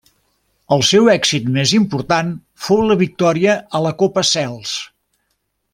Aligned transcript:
El 0.75 0.79
seu 0.91 1.09
èxit 1.13 1.51
més 1.57 1.73
important 1.79 2.33
fou 2.69 2.81
la 2.87 2.97
victòria 3.05 3.59
a 3.81 3.83
la 3.89 3.93
Copa 4.01 4.25
Sels. 4.35 4.77